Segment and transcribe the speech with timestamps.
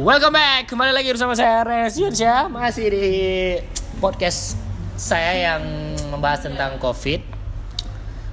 [0.00, 3.04] Welcome back, kembali lagi bersama saya Resiansya Masih di
[4.00, 4.56] podcast
[4.96, 5.60] saya yang
[6.08, 7.20] membahas tentang COVID.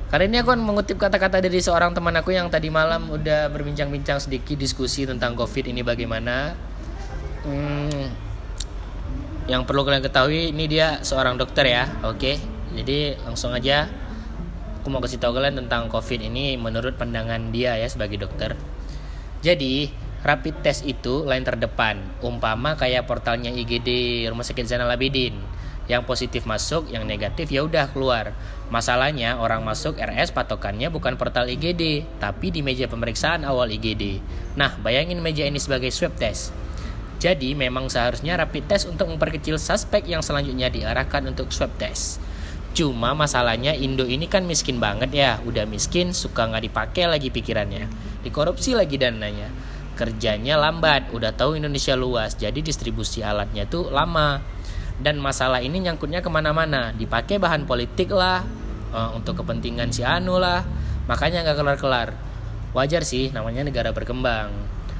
[0.07, 4.23] Kali ini aku akan mengutip kata-kata dari seorang teman aku yang tadi malam udah berbincang-bincang
[4.23, 6.55] sedikit diskusi tentang COVID ini bagaimana.
[7.43, 8.15] Hmm,
[9.51, 12.39] Yang perlu kalian ketahui, ini dia seorang dokter ya, oke?
[12.79, 13.91] Jadi langsung aja
[14.79, 18.55] aku mau kasih tahu kalian tentang COVID ini menurut pandangan dia ya sebagai dokter.
[19.43, 25.39] Jadi, rapid test itu lain terdepan, umpama kayak portalnya IGD Rumah Sakit Zainal Abidin.
[25.87, 28.35] Yang positif masuk, yang negatif ya udah keluar.
[28.67, 34.19] Masalahnya orang masuk RS patokannya bukan portal IGD, tapi di meja pemeriksaan awal IGD.
[34.59, 36.51] Nah, bayangin meja ini sebagai swab test.
[37.23, 42.19] Jadi memang seharusnya rapid test untuk memperkecil suspek yang selanjutnya diarahkan untuk swab test.
[42.75, 47.89] Cuma masalahnya Indo ini kan miskin banget ya, udah miskin suka nggak dipakai lagi pikirannya,
[48.21, 49.49] dikorupsi lagi dananya,
[49.97, 54.39] kerjanya lambat, udah tahu Indonesia luas, jadi distribusi alatnya tuh lama,
[55.01, 58.45] dan masalah ini nyangkutnya ke mana-mana, dipakai bahan politik lah,
[58.93, 60.61] uh, untuk kepentingan si Anu lah,
[61.09, 62.09] makanya nggak kelar-kelar.
[62.77, 64.53] Wajar sih, namanya negara berkembang.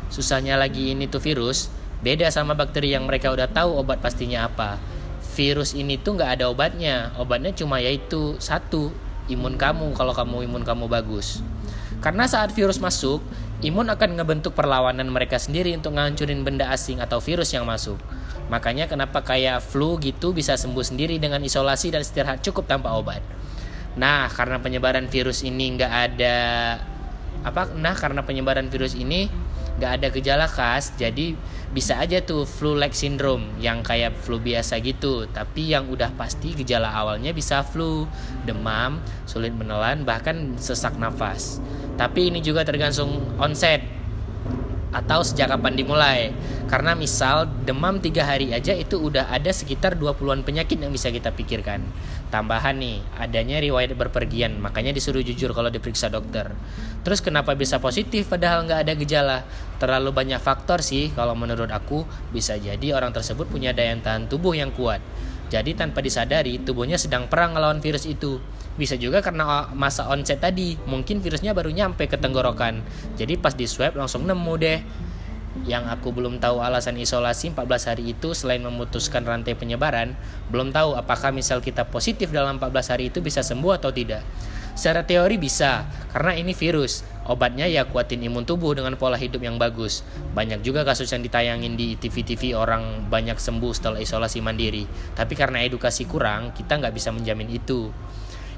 [0.10, 1.70] Susahnya lagi ini tuh virus,
[2.02, 4.78] beda sama bakteri yang mereka udah tahu obat pastinya apa
[5.34, 8.94] virus ini tuh nggak ada obatnya obatnya cuma yaitu satu
[9.30, 11.42] imun kamu kalau kamu imun kamu bagus
[12.02, 13.22] karena saat virus masuk
[13.66, 17.98] imun akan ngebentuk perlawanan mereka sendiri untuk ngancurin benda asing atau virus yang masuk.
[18.54, 23.20] Makanya kenapa kayak flu gitu bisa sembuh sendiri dengan isolasi dan istirahat cukup tanpa obat?
[23.98, 26.38] Nah karena penyebaran virus ini nggak ada
[27.42, 29.30] apa nah karena penyebaran virus ini
[29.78, 31.38] nggak ada gejala khas jadi
[31.70, 35.26] bisa aja tuh flu-like syndrome yang kayak flu biasa gitu.
[35.34, 38.06] Tapi yang udah pasti gejala awalnya bisa flu
[38.46, 41.58] demam sulit menelan bahkan sesak nafas
[41.98, 43.98] tapi ini juga tergantung onset
[44.94, 46.32] atau sejak kapan dimulai.
[46.68, 51.32] Karena misal demam tiga hari aja itu udah ada sekitar 20-an penyakit yang bisa kita
[51.32, 51.80] pikirkan.
[52.28, 56.52] Tambahan nih adanya riwayat berpergian makanya disuruh jujur kalau diperiksa dokter.
[57.08, 59.38] Terus kenapa bisa positif padahal nggak ada gejala?
[59.80, 62.04] Terlalu banyak faktor sih kalau menurut aku
[62.36, 65.00] bisa jadi orang tersebut punya daya tahan tubuh yang kuat.
[65.48, 68.44] Jadi tanpa disadari tubuhnya sedang perang melawan virus itu
[68.78, 72.86] bisa juga karena masa onset tadi, mungkin virusnya baru nyampe ke tenggorokan.
[73.18, 74.80] Jadi pas di swab langsung nemu deh.
[75.66, 80.14] Yang aku belum tahu alasan isolasi 14 hari itu selain memutuskan rantai penyebaran,
[80.54, 84.22] belum tahu apakah misal kita positif dalam 14 hari itu bisa sembuh atau tidak.
[84.78, 87.02] Secara teori bisa, karena ini virus.
[87.26, 90.06] Obatnya ya kuatin imun tubuh dengan pola hidup yang bagus.
[90.38, 94.86] Banyak juga kasus yang ditayangin di TV-TV orang banyak sembuh setelah isolasi mandiri.
[95.18, 97.90] Tapi karena edukasi kurang, kita nggak bisa menjamin itu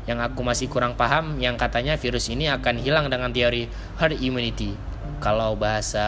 [0.07, 3.67] yang aku masih kurang paham yang katanya virus ini akan hilang dengan teori
[3.99, 4.77] herd immunity.
[5.19, 6.05] Kalau bahasa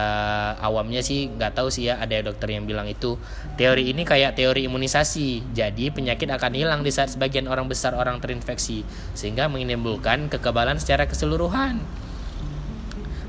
[0.56, 3.20] awamnya sih nggak tahu sih ya ada dokter yang bilang itu.
[3.60, 5.52] Teori ini kayak teori imunisasi.
[5.52, 11.04] Jadi penyakit akan hilang di saat sebagian orang besar orang terinfeksi sehingga menimbulkan kekebalan secara
[11.04, 11.82] keseluruhan.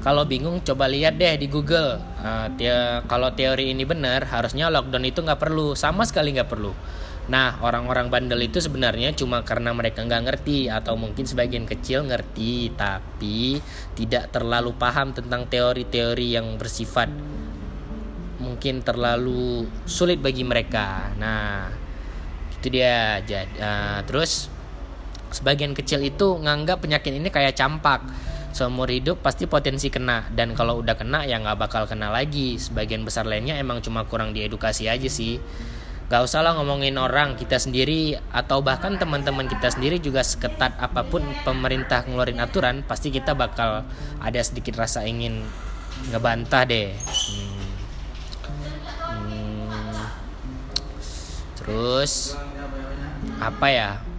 [0.03, 2.00] Kalau bingung coba lihat deh di Google.
[2.23, 2.72] Uh, te
[3.07, 5.75] kalau teori ini benar harusnya lockdown itu nggak perlu.
[5.75, 6.72] Sama sekali nggak perlu
[7.23, 12.75] Nah, orang-orang bandel itu sebenarnya cuma karena mereka nggak ngerti atau mungkin sebagian kecil ngerti
[12.75, 13.63] tapi
[13.95, 17.07] tidak terlalu paham tentang teori-teori yang bersifat
[18.44, 21.16] mungkin terlalu sulit bagi mereka.
[21.16, 21.72] Nah,
[22.59, 23.23] itu dia.
[23.23, 24.51] Jadi, uh, terus
[25.31, 28.03] sebagian kecil itu nganggap penyakit ini kayak campak.
[28.53, 32.59] Seumur hidup pasti potensi kena dan kalau udah kena ya nggak bakal kena lagi.
[32.59, 35.40] Sebagian besar lainnya emang cuma kurang diedukasi aja sih.
[36.12, 41.08] Gak usah lah ngomongin orang kita sendiri atau bahkan teman-teman kita sendiri juga seketat apa
[41.08, 43.88] pun pemerintah ngeluarin aturan pasti kita bakal
[44.19, 45.41] ada sedikit rasa ingin
[46.12, 46.94] ngebantah deh.
[46.94, 47.72] Hmm.
[49.00, 49.96] Hmm.
[51.58, 52.35] Terus
[53.40, 54.12] apa ya?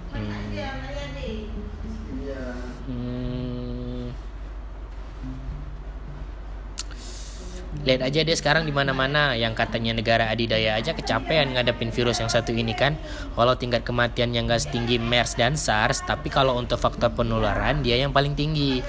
[7.84, 9.36] Lihat aja deh sekarang di mana-mana.
[9.36, 12.97] Yang katanya negara adidaya aja kecapean ngadepin virus yang satu ini kan.
[13.36, 18.01] Walau tingkat kematian yang gak setinggi MERS dan SARS tapi kalau untuk faktor penularan dia
[18.01, 18.81] yang paling tinggi.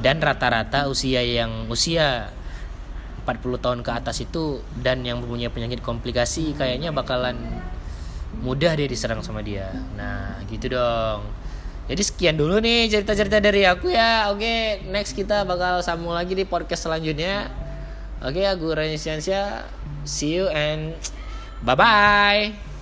[0.00, 2.30] Dan rata-rata usia yang usia
[3.26, 7.40] 40 tahun ke atas itu dan yang mempunyai penyakit komplikasi kayaknya bakalan
[8.44, 9.72] mudah deh diserang sama dia.
[9.98, 11.26] Nah gitu dong.
[11.84, 14.28] Jadi sekian dulu nih cerita-cerita dari aku ya.
[14.32, 17.63] Oke next kita bakal sambung lagi di podcast selanjutnya
[18.24, 18.96] Oke, okay, aku Rani
[20.08, 20.96] See you and
[21.60, 22.73] bye bye.